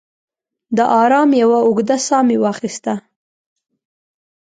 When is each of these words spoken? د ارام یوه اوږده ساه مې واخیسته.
د 0.77 0.79
ارام 1.01 1.29
یوه 1.41 1.59
اوږده 1.67 1.97
ساه 2.07 2.23
مې 2.27 2.37
واخیسته. 2.43 2.93